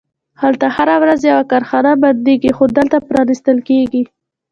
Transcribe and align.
هلته 0.41 0.65
هره 0.75 0.95
ورځ 1.01 1.19
یوه 1.31 1.43
کارخونه 1.51 1.91
بندیږي، 2.03 2.51
خو 2.57 2.63
دلته 2.77 2.97
پرانیستل 3.07 3.57
کیږي 3.67 4.01